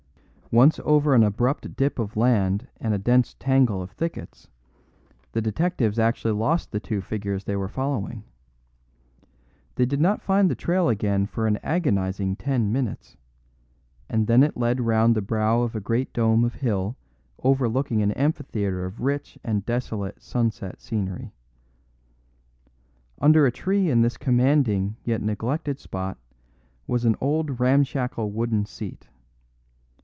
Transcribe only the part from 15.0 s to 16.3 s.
the brow of a great